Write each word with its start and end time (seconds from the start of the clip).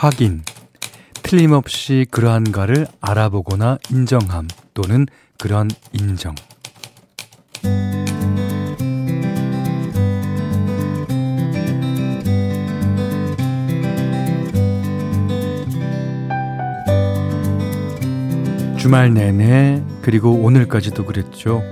확인. 0.00 0.40
틀림없이 1.12 2.06
그러한가를 2.10 2.86
알아보거나 3.02 3.76
인정함 3.90 4.48
또는 4.72 5.04
그런 5.36 5.68
인정. 5.92 6.34
주말 18.78 19.12
내내 19.12 19.84
그리고 20.00 20.32
오늘까지도 20.32 21.04
그랬죠. 21.04 21.62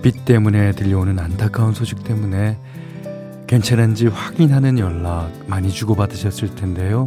비 0.00 0.12
때문에 0.12 0.72
들려오는 0.72 1.18
안타까운 1.18 1.74
소식 1.74 2.02
때문에 2.02 2.56
괜찮은지 3.52 4.06
확인하는 4.06 4.78
연락 4.78 5.30
많이 5.46 5.70
주고받으셨을 5.70 6.54
텐데요. 6.54 7.06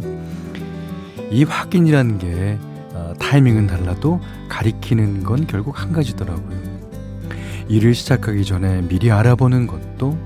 이 1.28 1.42
확인이라는 1.42 2.18
게 2.18 2.56
어, 2.92 3.14
타이밍은 3.18 3.66
달라도 3.66 4.20
가리키는 4.48 5.24
건 5.24 5.48
결국 5.48 5.82
한 5.82 5.90
가지더라고요. 5.90 6.56
일을 7.66 7.96
시작하기 7.96 8.44
전에 8.44 8.82
미리 8.82 9.10
알아보는 9.10 9.66
것도 9.66 10.16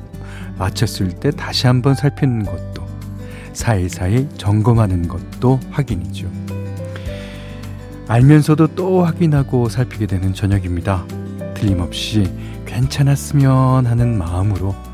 마쳤을 0.58 1.08
때 1.12 1.30
다시 1.30 1.66
한번 1.66 1.94
살피는 1.94 2.44
것도 2.44 2.86
사이사이 3.54 4.28
점검하는 4.36 5.08
것도 5.08 5.58
확인이죠. 5.70 6.30
알면서도 8.08 8.74
또 8.74 9.04
확인하고 9.06 9.70
살피게 9.70 10.06
되는 10.06 10.34
저녁입니다. 10.34 11.06
틀림없이 11.54 12.30
괜찮았으면 12.66 13.86
하는 13.86 14.18
마음으로 14.18 14.89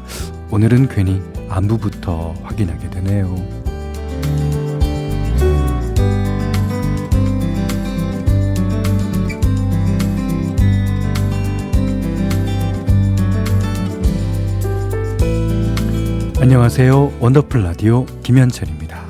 오늘은 0.56 0.88
괜히 0.88 1.20
안부부터 1.51 2.33
확인하게 2.42 2.88
되네요. 2.88 3.27
안녕하세요. 16.40 17.18
원더풀 17.21 17.62
라디오 17.62 18.07
김현철입니다. 18.23 19.04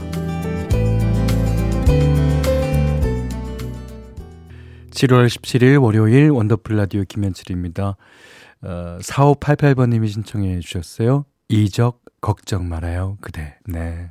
7월 4.90 5.28
17일 5.28 5.80
월요일 5.80 6.30
원더풀 6.30 6.76
라디오 6.76 7.04
김현철입니다. 7.04 7.96
어, 8.62 8.98
4588번님이 9.00 10.08
신청해 10.08 10.58
주셨어요. 10.58 11.24
이적 11.48 12.02
걱정 12.20 12.68
말아요 12.68 13.18
그대. 13.20 13.56
네. 13.66 14.10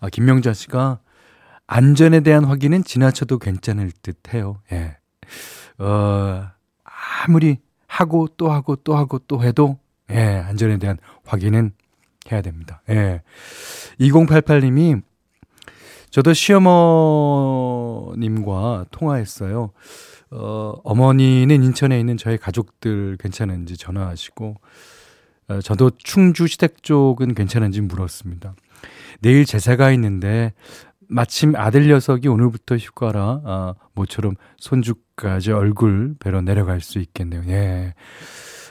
아, 0.00 0.08
김명자 0.08 0.52
씨가 0.52 1.00
안전에 1.66 2.20
대한 2.20 2.44
확인은 2.44 2.82
지나쳐도 2.84 3.38
괜찮을 3.38 3.92
듯 4.02 4.32
해요. 4.32 4.60
예. 4.72 4.96
어, 5.78 6.48
아무리 6.84 7.58
하고 7.86 8.28
또 8.36 8.50
하고 8.50 8.76
또 8.76 8.96
하고 8.96 9.18
또 9.18 9.42
해도 9.42 9.78
예, 10.10 10.16
안전에 10.16 10.78
대한 10.78 10.98
확인은 11.24 11.72
해야 12.30 12.42
됩니다. 12.42 12.82
예. 12.88 13.22
2088님이 14.00 15.02
저도 16.10 16.32
시어머님과 16.32 18.16
통화했어요. 18.90 19.72
어, 20.30 20.74
어머니는 20.84 21.62
인천에 21.62 21.98
있는 22.00 22.16
저희 22.16 22.38
가족들 22.38 23.18
괜찮은지 23.18 23.76
전화하시고, 23.76 24.46
어, 24.46 24.60
저도 25.62 25.90
충주 25.98 26.46
시댁 26.46 26.82
쪽은 26.82 27.34
괜찮은지 27.34 27.80
물었습니다. 27.80 28.54
내일 29.20 29.44
제사가 29.44 29.90
있는데, 29.92 30.52
마침 31.08 31.56
아들 31.56 31.88
녀석이 31.88 32.28
오늘부터 32.28 32.76
휴가라, 32.76 33.40
아, 33.44 33.74
모처럼 33.94 34.34
손주까지 34.58 35.52
얼굴 35.52 36.14
뵈러 36.20 36.42
내려갈 36.42 36.80
수 36.80 36.98
있겠네요. 36.98 37.42
예. 37.48 37.94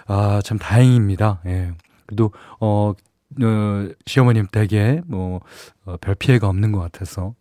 아, 0.06 0.40
참 0.44 0.60
다행입니다. 0.60 1.42
예. 1.48 1.72
그래도, 2.06 2.32
어, 2.60 2.94
어, 3.42 3.90
시어머님 4.06 4.48
댁에 4.52 5.02
뭐, 5.08 5.42
어, 5.86 5.98
별 6.00 6.16
피해가 6.16 6.48
없는 6.48 6.72
것 6.72 6.80
같아서. 6.80 7.34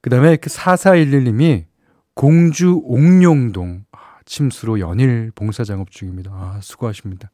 그 0.00 0.10
다음에 0.10 0.36
그 0.36 0.50
4411님이 0.50 1.64
공주 2.14 2.80
옥룡동 2.84 3.84
아, 3.92 3.98
침수로 4.24 4.80
연일 4.80 5.30
봉사 5.34 5.64
작업 5.64 5.90
중입니다. 5.90 6.30
아, 6.32 6.58
수고하십니다. 6.62 7.30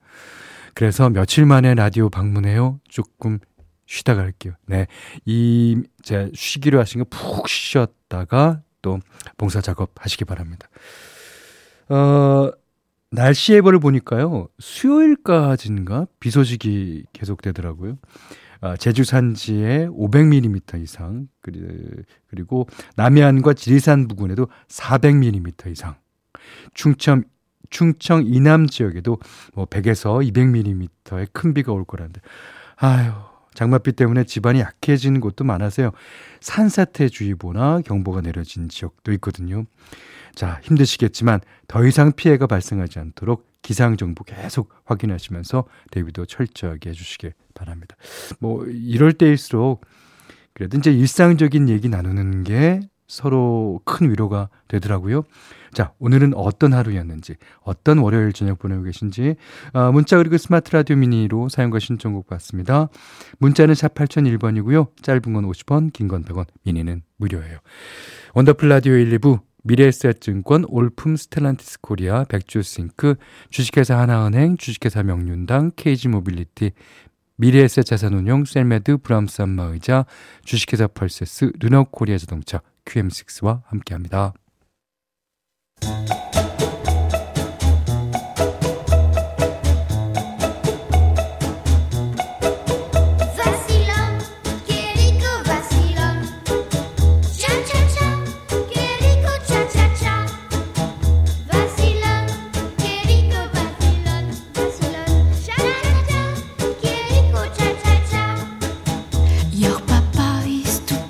그래서 0.74 1.10
며칠 1.10 1.46
만에 1.46 1.74
라디오 1.74 2.08
방문해요. 2.08 2.80
조금 2.88 3.38
쉬다 3.86 4.14
갈게요. 4.14 4.54
네. 4.66 4.86
이, 5.24 5.82
제 6.02 6.30
쉬기로 6.34 6.78
하신 6.80 7.04
거 7.04 7.04
푹 7.10 7.48
쉬셨다가 7.48 8.62
또 8.82 9.00
봉사 9.36 9.60
작업 9.60 9.90
하시기 9.96 10.24
바랍니다. 10.24 10.68
어, 11.88 12.50
날씨 13.10 13.52
예보를 13.54 13.80
보니까요. 13.80 14.48
수요일까지인가 14.60 16.06
비 16.20 16.30
소식이 16.30 17.04
계속되더라고요. 17.12 17.98
아, 18.62 18.76
제주 18.76 19.04
산지에 19.04 19.88
500mm 19.88 20.82
이상 20.82 21.26
그리고 21.40 22.68
남해안과 22.96 23.54
지리산 23.54 24.06
부근에도 24.06 24.48
400mm 24.68 25.72
이상 25.72 25.96
충청 26.74 27.24
충청 27.68 28.24
이남 28.26 28.66
지역에도 28.66 29.18
뭐 29.54 29.66
100에서 29.66 30.26
200mm의 30.32 31.28
큰 31.32 31.54
비가 31.54 31.72
올 31.72 31.84
거라는데 31.84 32.20
아유 32.76 33.12
장맛비 33.54 33.92
때문에 33.92 34.24
집안이 34.24 34.60
약해지는 34.60 35.20
곳도 35.20 35.44
많아서요 35.44 35.90
산사태주의보나 36.40 37.82
경보가 37.84 38.22
내려진 38.22 38.68
지역도 38.68 39.12
있거든요. 39.14 39.64
자 40.34 40.60
힘드시겠지만 40.62 41.40
더 41.68 41.84
이상 41.84 42.12
피해가 42.12 42.46
발생하지 42.46 42.98
않도록 42.98 43.50
기상 43.62 43.96
정보 43.96 44.24
계속 44.24 44.72
확인하시면서 44.84 45.64
대비도 45.90 46.26
철저하게 46.26 46.90
해주시길 46.90 47.34
바랍니다. 47.54 47.96
뭐 48.38 48.64
이럴 48.66 49.12
때일수록 49.12 49.84
그래도 50.54 50.78
이제 50.78 50.92
일상적인 50.92 51.68
얘기 51.68 51.88
나누는 51.88 52.44
게 52.44 52.80
서로 53.10 53.80
큰 53.84 54.10
위로가 54.10 54.48
되더라고요. 54.68 55.24
자, 55.72 55.92
오늘은 55.98 56.34
어떤 56.34 56.72
하루였는지, 56.72 57.34
어떤 57.62 57.98
월요일 57.98 58.32
저녁 58.32 58.58
보내고 58.58 58.84
계신지, 58.84 59.34
아, 59.72 59.90
문자 59.90 60.16
그리고 60.16 60.36
스마트 60.38 60.70
라디오 60.74 60.96
미니로 60.96 61.48
사용과 61.48 61.78
신청곡 61.80 62.26
받습니다. 62.28 62.88
문자는 63.38 63.74
샵 63.74 63.94
8001번이고요. 63.94 64.88
짧은 65.02 65.32
건 65.32 65.44
50원, 65.44 65.92
긴 65.92 66.08
건 66.08 66.24
100원, 66.24 66.46
미니는 66.64 67.02
무료예요. 67.16 67.58
원더풀 68.34 68.68
라디오 68.68 68.94
1, 68.94 69.18
2부 69.18 69.40
미래에셋증권, 69.62 70.64
올품 70.68 71.16
스텔란티스 71.16 71.80
코리아, 71.82 72.24
백조씽크, 72.24 73.16
주식회사 73.50 73.98
하나은행, 73.98 74.56
주식회사 74.56 75.02
명륜당, 75.02 75.72
KG 75.76 76.08
모빌리티, 76.08 76.72
미래에셋 77.36 77.84
자산운용, 77.86 78.44
셀메드, 78.44 78.98
브람스 78.98 79.42
안마의자, 79.42 80.04
주식회사 80.44 80.86
펄세스, 80.88 81.52
르노코리아 81.60 82.18
자동차, 82.18 82.60
QM6와 82.84 83.62
함께합니다. 83.66 84.34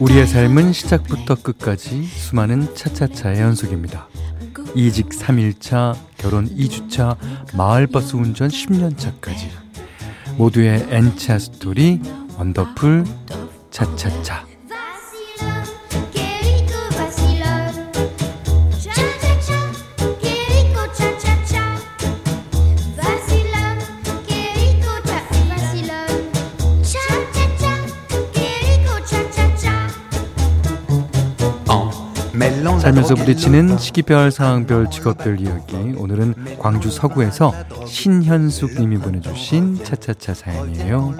우리의 0.00 0.26
삶은 0.26 0.72
시작부터 0.72 1.34
끝까지 1.34 2.04
수많은 2.04 2.74
차차차의 2.74 3.40
연속입니다. 3.40 4.08
이직 4.74 5.10
3일차, 5.10 5.94
결혼 6.16 6.48
2주차, 6.48 7.18
마을버스 7.54 8.16
운전 8.16 8.48
10년차까지 8.48 9.48
모두의 10.38 10.86
N차 10.88 11.38
스토리 11.38 12.00
원더풀 12.38 13.04
차차차 13.70 14.49
살면서 32.80 33.14
부딪히는 33.14 33.76
시기별, 33.76 34.30
상황별, 34.30 34.88
직업별 34.88 35.38
이야기. 35.38 35.76
오늘은 35.98 36.58
광주 36.58 36.90
서구에서 36.90 37.52
신현숙 37.84 38.80
님이 38.80 38.96
보내주신 38.96 39.84
차차차 39.84 40.32
사연이에요. 40.32 41.14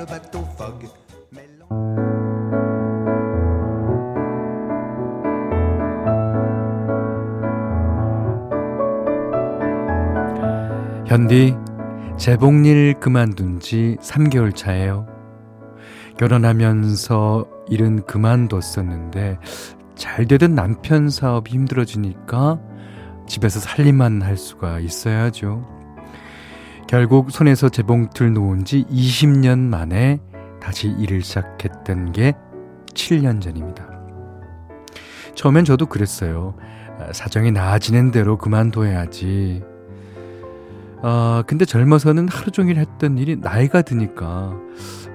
현디, 11.06 11.55
재봉일 12.17 12.95
그만둔 13.01 13.61
지 13.61 13.99
3개월 14.01 14.56
차예요. 14.56 15.06
결혼하면서 16.17 17.47
일은 17.69 18.06
그만뒀었는데 18.06 19.39
잘 20.00 20.26
되던 20.26 20.55
남편 20.55 21.11
사업이 21.11 21.52
힘들어지니까 21.52 22.58
집에서 23.29 23.61
살림만 23.61 24.23
할 24.23 24.38
수가 24.38 24.81
있어야죠. 24.81 25.69
결국 26.88 27.31
손에서 27.31 27.69
재봉틀 27.69 28.32
놓은 28.32 28.64
지 28.64 28.87
20년 28.91 29.58
만에 29.58 30.19
다시 30.58 30.88
일을 30.88 31.20
시작했던 31.20 32.12
게 32.12 32.32
7년 32.94 33.43
전입니다. 33.43 33.91
처음엔 35.35 35.67
저도 35.67 35.85
그랬어요. 35.85 36.55
아, 36.99 37.12
사정이 37.12 37.53
나아지는 37.53 38.11
대로 38.11 38.38
그만둬야지. 38.38 39.62
아, 41.03 41.44
근데 41.46 41.67
젊어서는 41.67 42.26
하루 42.29 42.50
종일 42.50 42.79
했던 42.79 43.19
일이 43.19 43.37
나이가 43.37 43.82
드니까 43.82 44.58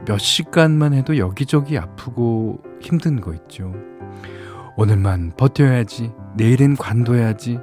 몇 0.05 0.19
시간만 0.19 0.93
해도 0.93 1.17
여기저기 1.17 1.75
아프고 1.79 2.61
힘든 2.79 3.19
거 3.19 3.33
있죠. 3.33 3.73
오늘만 4.77 5.31
버텨야지. 5.37 6.11
내일은 6.35 6.75
관둬야지. 6.75 7.59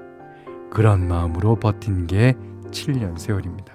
그런 0.71 1.07
마음으로 1.09 1.57
버틴 1.57 2.07
게 2.07 2.35
7년 2.71 3.19
세월입니다. 3.19 3.75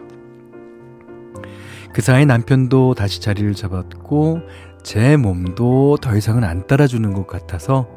그 1.93 2.01
사이 2.01 2.25
남편도 2.25 2.95
다시 2.95 3.21
자리를 3.21 3.53
잡았고 3.53 4.39
제 4.81 5.17
몸도 5.17 5.97
더 6.01 6.15
이상은 6.15 6.43
안 6.43 6.65
따라주는 6.65 7.13
것 7.13 7.27
같아서 7.27 7.87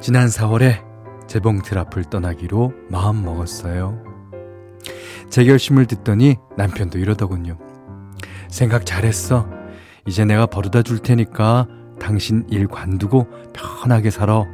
지난 0.00 0.28
4월에 0.28 0.84
재봉틀 1.26 1.78
앞을 1.78 2.04
떠나기로 2.04 2.72
마음 2.88 3.24
먹었어요. 3.24 4.00
제 5.28 5.44
결심을 5.44 5.86
듣더니 5.86 6.36
남편도 6.56 6.98
이러더군요. 6.98 7.58
생각 8.48 8.86
잘했어. 8.86 9.48
이제 10.06 10.24
내가 10.24 10.46
버르다 10.46 10.82
줄 10.82 11.00
테니까 11.00 11.66
당신 12.06 12.44
일 12.50 12.66
관두고 12.66 13.28
편하게 13.52 14.10
살아. 14.10 14.44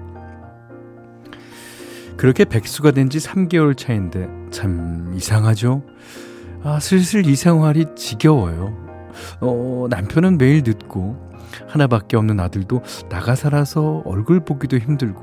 그렇게 2.17 2.45
백수가 2.45 2.91
된 2.93 3.09
지 3.09 3.19
3개월 3.19 3.77
차인데 3.77 4.29
참 4.51 5.13
이상하죠? 5.17 5.83
아, 6.63 6.79
슬슬 6.81 7.27
이 7.27 7.35
생활이 7.37 7.87
지겨워요. 7.97 8.77
어, 9.41 9.87
남편은 9.89 10.37
매일 10.37 10.63
늦고 10.65 11.17
하나밖에 11.69 12.17
없는 12.17 12.39
아들도 12.41 12.83
나가 13.09 13.35
살아서 13.35 14.03
얼굴 14.05 14.41
보기도 14.41 14.77
힘들고 14.77 15.23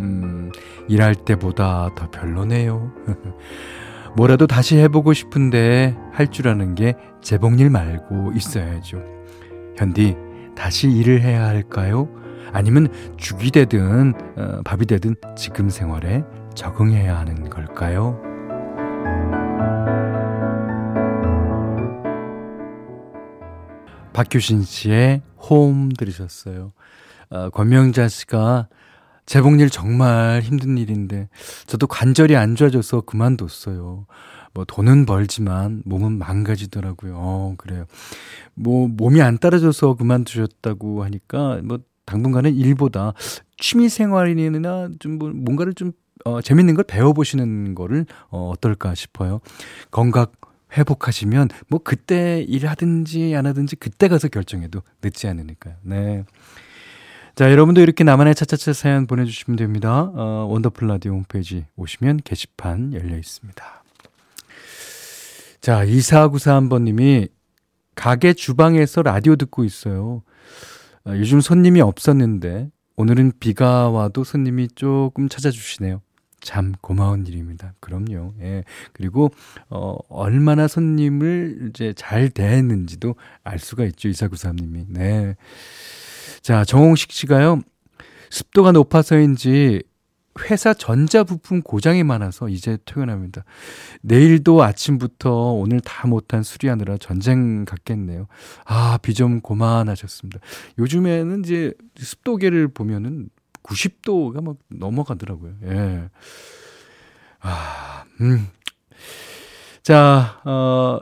음, 0.00 0.52
일할 0.88 1.14
때보다 1.14 1.90
더 1.96 2.10
별로네요. 2.10 2.92
뭐라도 4.16 4.46
다시 4.46 4.76
해보고 4.78 5.12
싶은데 5.12 5.96
할 6.12 6.28
줄 6.28 6.46
아는 6.48 6.74
게 6.76 6.94
재봉일 7.20 7.70
말고 7.70 8.32
있어야죠. 8.36 9.02
현디, 9.76 10.16
다시 10.56 10.90
일을 10.90 11.20
해야 11.20 11.46
할까요? 11.46 12.08
아니면 12.52 12.88
죽이 13.16 13.50
되든 13.50 14.14
어, 14.36 14.60
밥이 14.64 14.86
되든 14.86 15.16
지금 15.36 15.68
생활에 15.68 16.22
적응해야 16.54 17.18
하는 17.18 17.50
걸까요? 17.50 18.20
박효신 24.12 24.62
씨의 24.62 25.22
홈 25.38 25.90
들으셨어요. 25.90 26.72
어, 27.30 27.50
권명자 27.50 28.08
씨가 28.08 28.68
재봉일 29.26 29.70
정말 29.70 30.40
힘든 30.42 30.78
일인데 30.78 31.28
저도 31.66 31.86
관절이 31.86 32.36
안 32.36 32.54
좋아져서 32.54 33.02
그만뒀어요. 33.02 34.06
뭐 34.54 34.64
돈은 34.64 35.04
벌지만 35.04 35.82
몸은 35.84 36.16
망가지더라고요. 36.18 37.14
어, 37.16 37.54
그래요. 37.58 37.84
뭐 38.54 38.88
몸이 38.88 39.20
안 39.20 39.38
따라줘서 39.38 39.94
그만두셨다고 39.94 41.04
하니까 41.04 41.60
뭐 41.64 41.80
당분간은 42.06 42.54
일보다 42.54 43.12
취미 43.58 43.88
생활이나 43.88 44.88
좀뭐 44.98 45.30
뭔가를 45.34 45.74
좀 45.74 45.92
어, 46.24 46.40
재밌는 46.40 46.74
걸 46.74 46.84
배워보시는 46.84 47.74
거를 47.74 48.06
어, 48.30 48.50
어떨까 48.50 48.94
싶어요. 48.94 49.40
건강 49.90 50.26
회복하시면 50.76 51.48
뭐 51.68 51.80
그때 51.82 52.44
일하든지 52.48 53.34
안 53.36 53.46
하든지 53.46 53.76
그때 53.76 54.08
가서 54.08 54.28
결정해도 54.28 54.82
늦지 55.02 55.26
않으니까요. 55.28 55.74
네. 55.82 56.24
자, 57.34 57.50
여러분도 57.50 57.80
이렇게 57.80 58.04
나만의 58.04 58.36
차차차 58.36 58.72
사연 58.72 59.06
보내주시면 59.08 59.56
됩니다. 59.56 60.12
어, 60.14 60.46
원더풀 60.48 60.86
라디오 60.86 61.12
홈페이지 61.12 61.66
오시면 61.76 62.20
게시판 62.24 62.92
열려 62.92 63.16
있습니다. 63.16 63.83
자, 65.64 65.82
2493번님이 65.86 67.30
가게 67.94 68.34
주방에서 68.34 69.00
라디오 69.00 69.34
듣고 69.34 69.64
있어요. 69.64 70.22
어, 71.06 71.12
요즘 71.12 71.40
손님이 71.40 71.80
없었는데 71.80 72.68
오늘은 72.96 73.32
비가 73.40 73.88
와도 73.88 74.24
손님이 74.24 74.68
조금 74.74 75.30
찾아주시네요. 75.30 76.02
참 76.42 76.74
고마운 76.82 77.26
일입니다. 77.26 77.72
그럼요. 77.80 78.34
예. 78.42 78.64
그리고 78.92 79.30
어 79.70 79.96
얼마나 80.10 80.68
손님을 80.68 81.70
이제 81.70 81.94
잘 81.96 82.28
대했는지도 82.28 83.14
알 83.42 83.58
수가 83.58 83.86
있죠. 83.86 84.10
2493님이. 84.10 84.84
네. 84.90 85.34
자, 86.42 86.66
정홍식 86.66 87.10
씨가요. 87.10 87.62
습도가 88.28 88.72
높아서인지 88.72 89.82
회사 90.50 90.74
전자부품 90.74 91.62
고장이 91.62 92.02
많아서 92.02 92.48
이제 92.48 92.76
퇴근합니다. 92.84 93.44
내일도 94.02 94.62
아침부터 94.62 95.52
오늘 95.52 95.80
다 95.80 96.06
못한 96.08 96.42
수리하느라 96.42 96.96
전쟁 96.98 97.64
같겠네요. 97.64 98.26
아, 98.64 98.98
비 99.02 99.14
좀 99.14 99.40
고만하셨습니다. 99.40 100.40
요즘에는 100.78 101.44
이제 101.44 101.72
습도계를 101.96 102.68
보면은 102.68 103.28
90도가 103.62 104.42
막 104.42 104.56
넘어가더라고요. 104.68 105.52
예. 105.66 106.08
아, 107.40 108.04
음. 108.20 108.48
자, 109.82 110.40
어, 110.44 110.98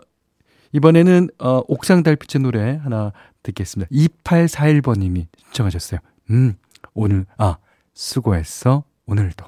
이번에는 0.73 1.29
어, 1.39 1.63
옥상 1.69 2.03
달빛의 2.03 2.43
노래 2.43 2.77
하나 2.83 3.13
듣겠습니다. 3.43 3.91
2841번님이 3.91 5.27
신청하셨어요. 5.47 6.01
음, 6.31 6.55
오늘, 6.95 7.27
아, 7.39 7.57
수고했어, 7.95 8.85
오늘도. 9.07 9.45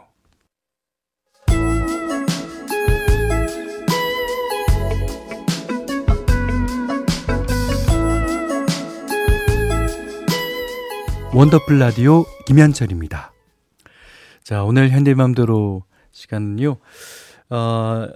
원더풀 11.32 11.78
라디오 11.80 12.24
김현철입니다. 12.46 13.32
자, 14.44 14.62
오늘 14.62 14.90
현디 14.90 15.33
맘대로 15.33 15.82
시간은요, 16.12 16.76
어, 17.50 18.08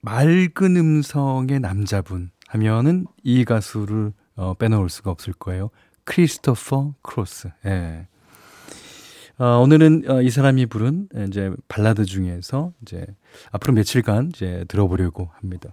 맑은 0.00 0.76
음성의 0.76 1.60
남자분 1.60 2.30
하면은 2.48 3.06
이 3.22 3.44
가수를 3.44 4.12
어, 4.34 4.54
빼놓을 4.54 4.88
수가 4.88 5.10
없을 5.10 5.32
거예요. 5.34 5.70
크리스토퍼 6.04 6.94
크로스. 7.02 7.50
예. 7.66 8.08
어, 9.40 9.58
오늘은 9.62 10.04
어, 10.06 10.20
이 10.20 10.28
사람이 10.28 10.66
부른 10.66 11.08
이제 11.28 11.50
발라드 11.68 12.04
중에서 12.04 12.74
이제 12.82 13.06
앞으로 13.52 13.72
며칠간 13.72 14.32
이제 14.34 14.66
들어보려고 14.68 15.30
합니다. 15.40 15.70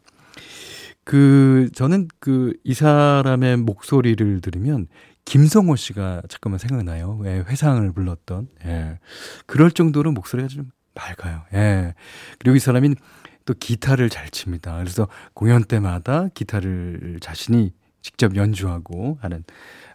그 1.03 1.69
저는 1.73 2.07
그 2.19 2.53
이 2.63 2.73
사람의 2.73 3.57
목소리를 3.57 4.39
들으면 4.39 4.87
김성호 5.25 5.75
씨가 5.75 6.21
잠깐만 6.29 6.59
생각나요. 6.59 7.19
예, 7.25 7.43
회상을 7.45 7.91
불렀던. 7.91 8.47
예. 8.65 8.99
그럴 9.45 9.69
정도로 9.71 10.13
목소리가 10.13 10.47
좀 10.47 10.71
맑아요. 10.95 11.43
예. 11.53 11.93
그리고 12.39 12.55
이 12.55 12.59
사람이 12.59 12.95
또 13.43 13.53
기타를 13.53 14.09
잘 14.09 14.29
칩니다. 14.29 14.77
그래서 14.77 15.09
공연 15.33 15.65
때마다 15.65 16.29
기타를 16.33 17.17
자신이 17.21 17.73
직접 18.01 18.33
연주하고 18.37 19.17
하는 19.21 19.43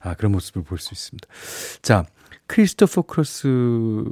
아, 0.01 0.13
그런 0.13 0.33
모습을 0.33 0.63
볼 0.63 0.79
수 0.79 0.93
있습니다. 0.93 1.27
자, 1.81 2.05
크리스토퍼 2.53 3.03
크로스가 3.03 4.05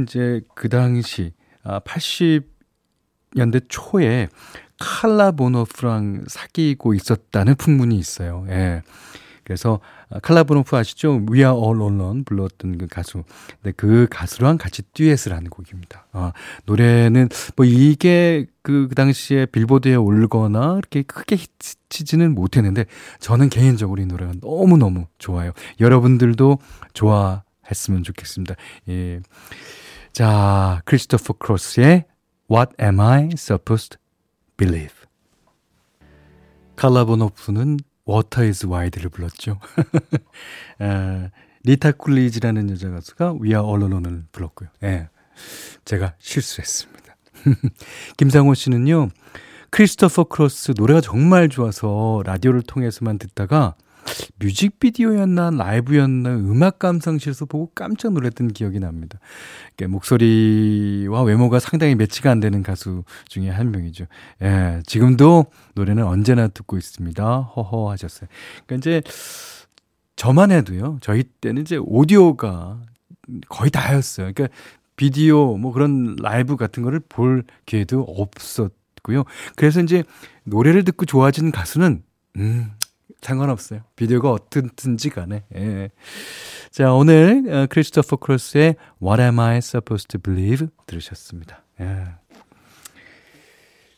이제 0.00 0.42
그 0.54 0.68
당시 0.68 1.32
아, 1.64 1.80
80년대 1.80 3.64
초에 3.68 4.28
칼라 4.78 5.32
보노프랑 5.32 6.26
사귀고 6.28 6.94
있었다는 6.94 7.56
풍문이 7.56 7.96
있어요. 7.96 8.46
예. 8.48 8.82
그래서 9.52 9.80
아, 10.08 10.18
칼라브노프 10.18 10.74
아시죠? 10.76 11.24
We 11.30 11.40
Are 11.40 11.54
All 11.54 11.80
Alone 11.80 12.24
불렀던 12.24 12.78
그 12.78 12.86
가수. 12.86 13.22
근데 13.62 13.72
그 13.76 14.06
가수랑 14.10 14.56
같이 14.56 14.82
듀엣을 14.94 15.32
하는 15.32 15.50
곡입니다. 15.50 16.06
아, 16.12 16.32
노래는 16.64 17.28
뭐 17.56 17.66
이게 17.66 18.46
그, 18.62 18.88
그 18.88 18.94
당시에 18.94 19.46
빌보드에 19.46 19.94
올거나 19.94 20.78
이렇게 20.78 21.02
크게 21.02 21.36
히트치지는 21.36 22.34
못했는데 22.34 22.86
저는 23.20 23.50
개인적으로 23.50 24.00
이 24.00 24.06
노래가 24.06 24.32
너무너무 24.40 25.06
좋아요. 25.18 25.52
여러분들도 25.80 26.58
좋아했으면 26.94 28.04
좋겠습니다. 28.04 28.54
예. 28.88 29.20
자, 30.12 30.80
크리스토퍼 30.86 31.34
크로스의 31.34 32.06
What 32.50 32.72
Am 32.80 33.00
I 33.00 33.30
Supposed 33.34 33.90
to 33.90 33.98
Believe? 34.56 34.94
칼라 36.76 37.08
보노프는 37.08 37.78
Water 38.04 38.44
Is 38.44 38.66
Wide를 38.66 39.10
불렀죠. 39.10 39.58
아, 40.80 41.30
리타 41.64 41.92
쿨리지라는 41.92 42.70
여자 42.70 42.90
가수가 42.90 43.36
All 43.44 43.82
Alone을 43.82 44.24
불렀고요. 44.32 44.68
예. 44.82 45.08
제가 45.84 46.14
실수했습니다. 46.18 47.16
김상호 48.16 48.54
씨는요. 48.54 49.08
크리스토퍼 49.70 50.24
크로스 50.24 50.74
노래가 50.76 51.00
정말 51.00 51.48
좋아서 51.48 52.22
라디오를 52.26 52.62
통해서만 52.62 53.18
듣다가 53.18 53.74
뮤직비디오였나 54.38 55.50
라이브였나 55.50 56.30
음악 56.30 56.78
감상실에서 56.78 57.46
보고 57.46 57.70
깜짝 57.74 58.12
놀랐던 58.12 58.48
기억이 58.48 58.80
납니다. 58.80 59.18
목소리와 59.88 61.22
외모가 61.22 61.58
상당히 61.58 61.94
매치가 61.94 62.30
안 62.30 62.40
되는 62.40 62.62
가수 62.62 63.04
중에 63.28 63.48
한 63.48 63.70
명이죠. 63.70 64.06
예, 64.42 64.82
지금도 64.86 65.46
노래는 65.74 66.04
언제나 66.04 66.48
듣고 66.48 66.76
있습니다. 66.76 67.40
허허 67.40 67.90
하셨어요. 67.90 68.28
그러니까 68.66 68.76
이제 68.76 69.02
저만 70.16 70.50
해도요. 70.52 70.98
저희 71.00 71.24
때는 71.24 71.62
이제 71.62 71.76
오디오가 71.80 72.80
거의 73.48 73.70
다였어요. 73.70 74.32
그러니까 74.32 74.54
비디오 74.96 75.56
뭐 75.56 75.72
그런 75.72 76.16
라이브 76.20 76.56
같은 76.56 76.82
거를 76.82 77.00
볼 77.00 77.44
기회도 77.66 78.02
없었고요. 78.02 79.24
그래서 79.56 79.80
이제 79.80 80.04
노래를 80.44 80.84
듣고 80.84 81.06
좋아진 81.06 81.50
가수는 81.50 82.02
음 82.36 82.70
상관없어요. 83.22 83.80
비디오가 83.96 84.30
어떻든지 84.30 85.10
간에. 85.10 85.44
예. 85.54 85.90
자, 86.70 86.92
오늘 86.92 87.44
어, 87.48 87.66
크리스토퍼 87.70 88.16
크로스의 88.16 88.76
What 89.02 89.22
Am 89.22 89.38
I 89.40 89.58
Supposed 89.58 90.08
to 90.08 90.20
Believe 90.20 90.68
들으셨습니다. 90.86 91.62
예. 91.80 92.06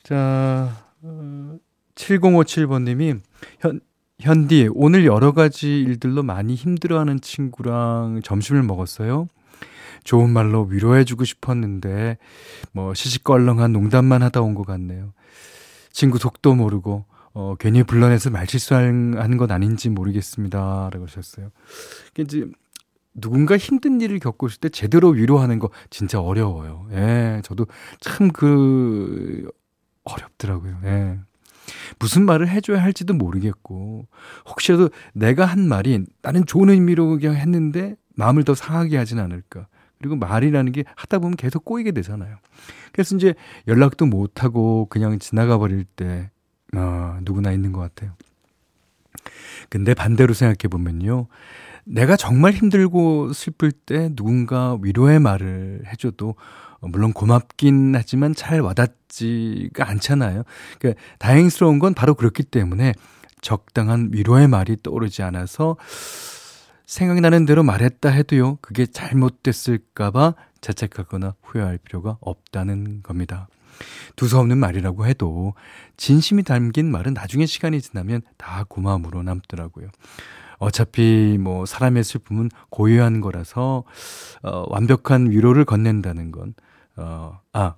자, 0.02 0.76
어, 1.02 1.56
7057번님이 1.94 3.20
현, 3.60 3.80
현디, 4.20 4.68
오늘 4.74 5.06
여러 5.06 5.32
가지 5.32 5.80
일들로 5.80 6.22
많이 6.22 6.54
힘들어하는 6.54 7.20
친구랑 7.20 8.20
점심을 8.22 8.62
먹었어요. 8.62 9.28
좋은 10.04 10.28
말로 10.30 10.64
위로해주고 10.64 11.24
싶었는데, 11.24 12.18
뭐, 12.72 12.92
시시껄렁한 12.92 13.72
농담만 13.72 14.22
하다 14.22 14.42
온 14.42 14.54
것 14.54 14.66
같네요. 14.66 15.14
친구 15.92 16.18
속도 16.18 16.54
모르고, 16.54 17.06
어, 17.34 17.56
괜히 17.58 17.82
불러내서 17.82 18.30
말실수한 18.30 19.36
건 19.36 19.50
아닌지 19.50 19.90
모르겠습니다. 19.90 20.90
라고 20.92 21.04
하셨어요. 21.04 21.50
이제 22.18 22.46
누군가 23.12 23.56
힘든 23.56 24.00
일을 24.00 24.18
겪고 24.20 24.46
있을 24.46 24.60
때 24.60 24.68
제대로 24.68 25.10
위로하는 25.10 25.58
거 25.58 25.70
진짜 25.90 26.20
어려워요. 26.20 26.88
예, 26.92 27.40
저도 27.44 27.66
참 28.00 28.30
그, 28.30 29.48
어렵더라고요. 30.04 30.80
예. 30.84 31.18
무슨 31.98 32.24
말을 32.24 32.48
해줘야 32.48 32.82
할지도 32.82 33.14
모르겠고, 33.14 34.06
혹시라도 34.48 34.90
내가 35.12 35.44
한 35.44 35.66
말이 35.66 36.04
나는 36.22 36.44
좋은 36.46 36.68
의미로 36.70 37.18
그냥 37.18 37.36
했는데 37.36 37.96
마음을 38.16 38.44
더 38.44 38.54
상하게 38.54 38.96
하진 38.96 39.18
않을까. 39.18 39.66
그리고 39.98 40.16
말이라는 40.16 40.72
게 40.72 40.84
하다 40.96 41.20
보면 41.20 41.36
계속 41.36 41.64
꼬이게 41.64 41.92
되잖아요. 41.92 42.36
그래서 42.92 43.16
이제 43.16 43.34
연락도 43.66 44.06
못하고 44.06 44.86
그냥 44.90 45.18
지나가 45.18 45.56
버릴 45.56 45.84
때, 45.84 46.30
어, 46.76 47.18
누구나 47.22 47.52
있는 47.52 47.72
것 47.72 47.80
같아요. 47.80 48.12
근데 49.68 49.94
반대로 49.94 50.34
생각해 50.34 50.68
보면요. 50.70 51.26
내가 51.84 52.16
정말 52.16 52.52
힘들고 52.52 53.32
슬플 53.32 53.72
때 53.72 54.10
누군가 54.14 54.78
위로의 54.80 55.20
말을 55.20 55.82
해줘도 55.86 56.34
물론 56.80 57.12
고맙긴 57.12 57.94
하지만 57.94 58.34
잘 58.34 58.60
와닿지가 58.60 59.88
않잖아요. 59.88 60.44
그러니까 60.78 61.02
다행스러운 61.18 61.78
건 61.78 61.94
바로 61.94 62.14
그렇기 62.14 62.42
때문에 62.42 62.94
적당한 63.40 64.10
위로의 64.12 64.48
말이 64.48 64.76
떠오르지 64.82 65.22
않아서 65.22 65.76
생각나는 66.86 67.46
대로 67.46 67.62
말했다 67.62 68.08
해도요. 68.10 68.56
그게 68.60 68.86
잘못됐을까봐 68.86 70.34
자책하거나 70.60 71.34
후회할 71.42 71.78
필요가 71.78 72.16
없다는 72.20 73.02
겁니다. 73.02 73.48
두서없는 74.16 74.58
말이라고 74.58 75.06
해도 75.06 75.54
진심이 75.96 76.42
담긴 76.42 76.90
말은 76.90 77.14
나중에 77.14 77.46
시간이 77.46 77.80
지나면 77.80 78.22
다 78.36 78.64
고마움으로 78.68 79.22
남더라고요. 79.22 79.88
어차피 80.58 81.36
뭐 81.40 81.66
사람의 81.66 82.04
슬픔은 82.04 82.50
고유한 82.70 83.20
거라서 83.20 83.84
어, 84.42 84.64
완벽한 84.68 85.30
위로를 85.30 85.64
건넨다는 85.64 86.32
건 86.32 86.54
어, 86.96 87.40
아 87.52 87.74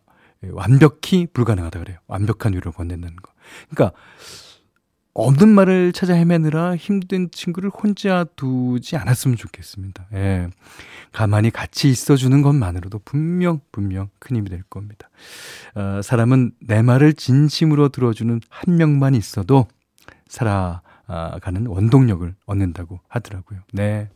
완벽히 0.51 1.27
불가능하다 1.33 1.79
그래요. 1.81 1.99
완벽한 2.07 2.53
위로를 2.53 2.73
건넨다는 2.73 3.17
거. 3.17 3.33
그러니까 3.71 3.97
없는 5.17 5.49
말을 5.49 5.93
찾아 5.93 6.15
헤매느라 6.15 6.77
힘든 6.77 7.31
친구를 7.31 7.71
혼자 7.71 8.25
두지 8.37 8.97
않았으면 8.97 9.39
좋겠습니다. 9.39 10.07
예. 10.13 10.49
가만히 11.11 11.51
같이 11.51 11.89
있어주는 11.89 12.43
것만으로도 12.43 13.01
분명, 13.05 13.61
분명 13.73 14.11
큰 14.19 14.37
힘이 14.37 14.51
될 14.51 14.63
겁니다. 14.65 15.09
어, 15.75 16.03
사람은 16.03 16.53
내 16.61 16.83
말을 16.83 17.15
진심으로 17.15 17.89
들어주는 17.89 18.41
한 18.51 18.77
명만 18.77 19.15
있어도 19.15 19.67
살아가는 20.29 21.67
원동력을 21.67 22.35
얻는다고 22.45 23.01
하더라고요. 23.09 23.61
네. 23.73 24.11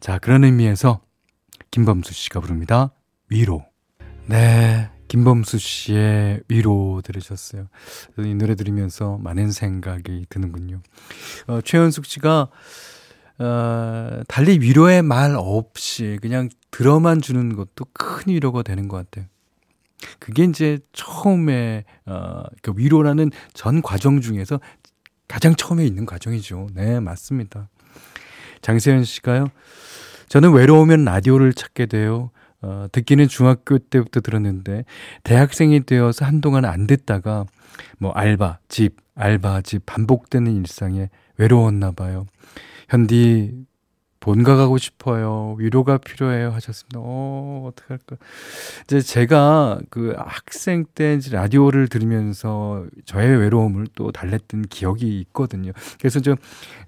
자, 0.00 0.18
그런 0.18 0.42
의미에서 0.42 1.00
김범수 1.70 2.12
씨가 2.14 2.40
부릅니다. 2.40 2.90
위로. 3.28 3.64
네. 4.26 4.90
김범수 5.12 5.58
씨의 5.58 6.40
위로 6.48 7.02
들으셨어요. 7.04 7.68
이 8.16 8.34
노래 8.34 8.54
들으면서 8.54 9.18
많은 9.18 9.52
생각이 9.52 10.24
드는군요. 10.30 10.80
어, 11.48 11.60
최현숙 11.60 12.06
씨가 12.06 12.48
어, 13.38 14.22
달리 14.26 14.58
위로의 14.60 15.02
말 15.02 15.34
없이 15.36 16.18
그냥 16.22 16.48
들어만 16.70 17.20
주는 17.20 17.54
것도 17.54 17.84
큰 17.92 18.32
위로가 18.32 18.62
되는 18.62 18.88
것 18.88 18.96
같아요. 18.96 19.26
그게 20.18 20.44
이제 20.44 20.78
처음에 20.94 21.84
어, 22.06 22.44
그 22.62 22.72
위로라는 22.74 23.32
전 23.52 23.82
과정 23.82 24.22
중에서 24.22 24.60
가장 25.28 25.54
처음에 25.54 25.84
있는 25.84 26.06
과정이죠. 26.06 26.68
네, 26.72 27.00
맞습니다. 27.00 27.68
장세현 28.62 29.04
씨가요. 29.04 29.48
저는 30.28 30.54
외로우면 30.54 31.04
라디오를 31.04 31.52
찾게 31.52 31.84
돼요. 31.84 32.30
어, 32.62 32.86
듣기는 32.92 33.28
중학교 33.28 33.78
때부터 33.78 34.20
들었는데 34.20 34.84
대학생이 35.24 35.80
되어서 35.84 36.24
한동안 36.24 36.64
안 36.64 36.86
듣다가 36.86 37.44
뭐 37.98 38.12
알바, 38.12 38.58
집, 38.68 38.96
알바, 39.14 39.62
집 39.62 39.84
반복되는 39.84 40.52
일상에 40.56 41.10
외로웠나 41.38 41.92
봐요. 41.92 42.26
현디 42.88 43.66
본가 44.22 44.54
가고 44.54 44.78
싶어요. 44.78 45.56
위로가 45.58 45.98
필요해요. 45.98 46.50
하셨습니다. 46.50 47.00
어, 47.02 47.68
어떡할까. 47.68 48.16
이제 48.84 49.00
제가 49.00 49.80
그 49.90 50.14
학생 50.16 50.84
때 50.94 51.14
이제 51.14 51.34
라디오를 51.34 51.88
들으면서 51.88 52.86
저의 53.04 53.36
외로움을 53.36 53.88
또 53.96 54.12
달랬던 54.12 54.66
기억이 54.70 55.18
있거든요. 55.22 55.72
그래서 55.98 56.20
저 56.20 56.36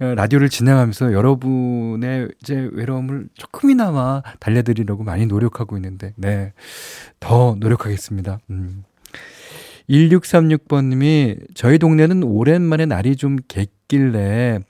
어, 0.01 0.15
라디오를 0.15 0.49
진행하면서 0.49 1.13
여러분의 1.13 2.29
이제 2.41 2.69
외로움을 2.73 3.29
조금이나마 3.35 4.23
달래드리려고 4.39 5.03
많이 5.03 5.27
노력하고 5.27 5.77
있는데, 5.77 6.13
네. 6.17 6.53
더 7.19 7.57
노력하겠습니다. 7.59 8.39
음. 8.51 8.85
1636번님이 9.91 11.49
저희 11.55 11.79
동네는 11.79 12.23
오랜만에 12.23 12.87
날이 12.87 13.17
좀 13.17 13.37
겠길래 13.49 14.61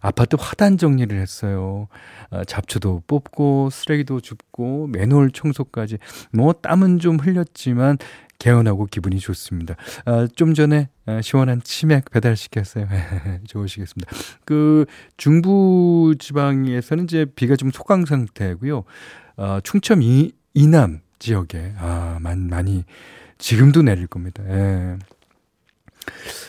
아파트 0.00 0.36
화단 0.38 0.78
정리를 0.78 1.18
했어요. 1.18 1.88
어, 2.30 2.44
잡초도 2.44 3.02
뽑고 3.06 3.70
쓰레기도 3.70 4.20
줍고 4.20 4.88
맨홀 4.88 5.30
청소까지 5.30 5.98
뭐 6.32 6.52
땀은 6.52 6.98
좀 6.98 7.16
흘렸지만 7.16 7.98
개운하고 8.38 8.86
기분이 8.86 9.18
좋습니다. 9.18 9.74
아, 10.04 10.28
좀 10.34 10.54
전에 10.54 10.88
아, 11.06 11.20
시원한 11.20 11.60
치맥 11.62 12.10
배달시켰어요. 12.10 12.86
좋으시겠습니다. 13.48 14.10
그 14.44 14.86
중부 15.16 16.14
지방에서는 16.18 17.04
이제 17.04 17.26
비가 17.34 17.56
좀 17.56 17.70
소강 17.70 18.04
상태고요. 18.06 18.84
어, 19.36 19.58
충청 19.62 20.02
이, 20.02 20.32
이남 20.54 21.00
지역에 21.18 21.74
아, 21.78 22.18
많이, 22.20 22.48
많이 22.48 22.84
지금도 23.38 23.82
내릴 23.82 24.06
겁니다. 24.06 24.42
예. 24.48 24.98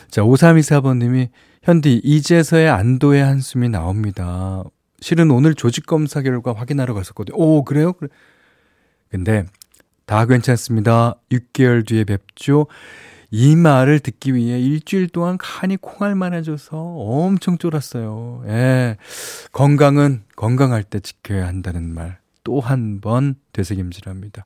자, 0.09 0.21
5324번님이 0.21 1.29
현디, 1.63 2.01
이제서야 2.03 2.75
안도의 2.75 3.23
한숨이 3.23 3.69
나옵니다. 3.69 4.63
실은 5.01 5.31
오늘 5.31 5.55
조직검사 5.55 6.21
결과 6.21 6.53
확인하러 6.53 6.93
갔었거든요. 6.93 7.35
오, 7.37 7.63
그래요? 7.63 7.93
그래. 7.93 8.09
근데, 9.09 9.45
다 10.05 10.25
괜찮습니다. 10.25 11.15
6개월 11.31 11.85
뒤에 11.85 12.03
뵙죠. 12.03 12.67
이 13.31 13.55
말을 13.55 13.99
듣기 13.99 14.33
위해 14.33 14.59
일주일 14.59 15.07
동안 15.09 15.37
간이 15.37 15.77
콩알만해져서 15.77 16.77
엄청 16.77 17.57
쫄았어요. 17.59 18.43
예. 18.47 18.97
건강은 19.51 20.23
건강할 20.35 20.83
때 20.83 20.99
지켜야 20.99 21.45
한다는 21.47 21.93
말. 21.93 22.17
또 22.43 22.59
한 22.61 22.99
번 23.01 23.35
되새김질합니다. 23.53 24.45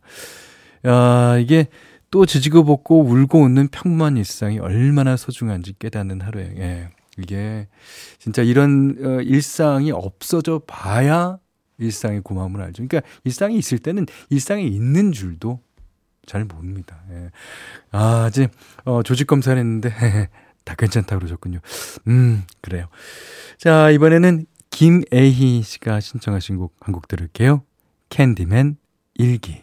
야, 0.87 1.37
이게 1.37 1.67
또 2.11 2.25
지지고 2.25 2.65
볶고 2.65 3.03
울고 3.05 3.41
웃는 3.43 3.69
평범한 3.69 4.17
일상이 4.17 4.59
얼마나 4.59 5.15
소중한지 5.15 5.73
깨닫는 5.79 6.19
하루에, 6.19 6.53
예. 6.57 6.89
이게 7.17 7.67
진짜 8.19 8.41
이런 8.41 8.97
어, 9.03 9.21
일상이 9.21 9.91
없어져 9.91 10.59
봐야 10.67 11.37
일상의 11.77 12.21
고마움을 12.21 12.61
알죠. 12.61 12.85
그러니까 12.87 13.07
일상이 13.23 13.57
있을 13.57 13.79
때는 13.79 14.05
일상에 14.29 14.63
있는 14.63 15.11
줄도 15.11 15.59
잘 16.25 16.45
모릅니다. 16.45 17.01
예. 17.11 17.29
아, 17.91 18.27
이제 18.29 18.47
어, 18.85 19.03
조직 19.03 19.27
검사를 19.27 19.57
했는데 19.57 19.89
다 20.63 20.75
괜찮다 20.75 21.17
그러셨군요. 21.17 21.59
음, 22.07 22.43
그래요. 22.61 22.87
자, 23.57 23.89
이번에는 23.89 24.45
김애희 24.69 25.61
씨가 25.63 25.99
신청하신 25.99 26.57
곡 26.57 26.75
한 26.79 26.93
곡 26.93 27.07
들을게요. 27.07 27.63
캔디맨 28.09 28.77
일기. 29.15 29.62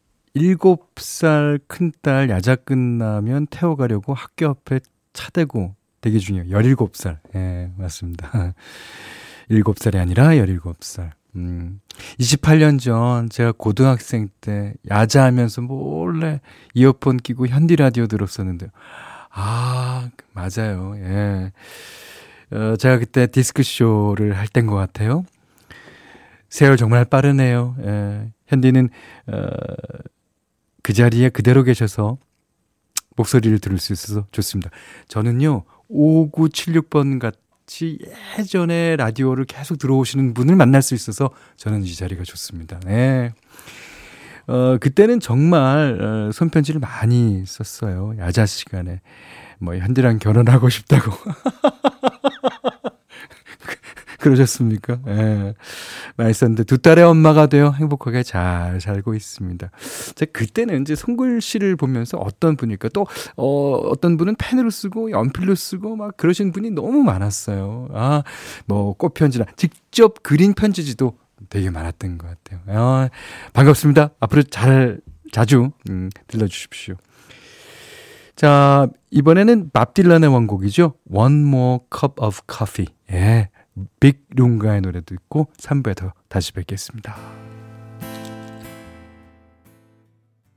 7살 0.35 1.59
큰딸 1.67 2.29
야자 2.29 2.55
끝나면 2.57 3.47
태워가려고 3.47 4.13
학교 4.13 4.47
앞에 4.49 4.79
차 5.13 5.29
대고 5.29 5.75
대기 5.99 6.19
중이에요. 6.19 6.45
17살. 6.45 7.17
예, 7.35 7.39
네, 7.39 7.71
맞습니다. 7.77 8.53
7살이 9.49 9.97
아니라 9.97 10.29
17살. 10.29 11.11
음, 11.35 11.79
28년 12.19 12.79
전 12.79 13.29
제가 13.29 13.53
고등학생 13.53 14.27
때 14.41 14.73
야자하면서 14.89 15.61
몰래 15.61 16.41
이어폰 16.73 17.17
끼고 17.17 17.47
현디 17.47 17.75
라디오 17.77 18.07
들었었는데요. 18.07 18.69
아, 19.29 20.09
맞아요. 20.33 20.93
예. 20.97 21.51
어, 22.51 22.75
제가 22.75 22.97
그때 22.99 23.27
디스크쇼를 23.27 24.37
할 24.37 24.47
땐 24.47 24.65
것 24.67 24.75
같아요. 24.75 25.23
세월 26.49 26.75
정말 26.75 27.05
빠르네요. 27.05 27.75
예. 27.85 28.31
현디는, 28.47 28.89
어, 29.27 29.47
그 30.91 30.93
자리에 30.93 31.29
그대로 31.29 31.63
계셔서 31.63 32.17
목소리를 33.15 33.59
들을 33.59 33.77
수 33.77 33.93
있어서 33.93 34.27
좋습니다. 34.33 34.69
저는요, 35.07 35.63
5976번 35.89 37.17
같이 37.17 37.97
예전에 38.37 38.97
라디오를 38.97 39.45
계속 39.45 39.77
들어오시는 39.77 40.33
분을 40.33 40.57
만날 40.57 40.81
수 40.81 40.93
있어서 40.93 41.29
저는 41.55 41.85
이 41.85 41.95
자리가 41.95 42.25
좋습니다. 42.25 42.77
네. 42.85 43.31
어, 44.47 44.77
그때는 44.81 45.21
정말 45.21 45.97
어, 46.01 46.31
손편지를 46.33 46.81
많이 46.81 47.45
썼어요. 47.45 48.15
야자 48.17 48.45
시간에. 48.45 48.99
뭐, 49.59 49.77
현디랑 49.77 50.19
결혼하고 50.19 50.67
싶다고. 50.67 51.09
그러셨습니까? 54.21 54.99
예. 55.07 55.53
썼는데 56.33 56.63
두 56.63 56.77
딸의 56.77 57.03
엄마가 57.03 57.47
되어 57.47 57.71
행복하게 57.71 58.23
잘 58.23 58.79
살고 58.79 59.15
있습니다. 59.15 59.69
제가 60.15 60.31
그때는 60.31 60.81
이제 60.81 60.95
손글씨를 60.95 61.75
보면서 61.75 62.17
어떤 62.17 62.55
분일까 62.55 62.89
또, 62.89 63.07
어, 63.35 63.73
어떤 63.89 64.17
분은 64.17 64.35
펜으로 64.37 64.69
쓰고 64.69 65.11
연필로 65.11 65.55
쓰고 65.55 65.95
막 65.95 66.15
그러신 66.15 66.51
분이 66.51 66.71
너무 66.71 67.03
많았어요. 67.03 67.89
아, 67.93 68.23
뭐 68.65 68.93
꽃편지나 68.93 69.45
직접 69.57 70.23
그린 70.23 70.53
편지지도 70.53 71.17
되게 71.49 71.69
많았던 71.69 72.17
것 72.17 72.27
같아요. 72.27 72.59
아, 72.67 73.09
반갑습니다. 73.53 74.11
앞으로 74.19 74.43
잘, 74.43 75.01
자주, 75.31 75.71
음, 75.89 76.09
들려주십시오. 76.27 76.95
자, 78.35 78.87
이번에는 79.09 79.71
밥 79.71 79.93
딜란의 79.93 80.29
원곡이죠. 80.31 80.93
One 81.11 81.41
More 81.41 81.79
Cup 81.95 82.13
of 82.23 82.41
Coffee. 82.49 82.87
예. 83.11 83.49
빅룽가의 83.99 84.81
노래 84.81 85.01
듣고 85.01 85.47
3부에 85.57 85.95
더 85.95 86.13
다시 86.27 86.53
뵙겠습니다. 86.53 87.15